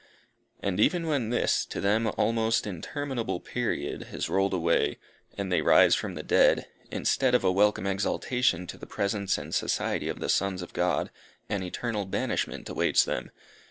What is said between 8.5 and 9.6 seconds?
to the presence and